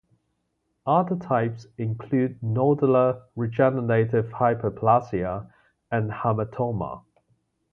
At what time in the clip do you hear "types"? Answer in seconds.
1.15-1.67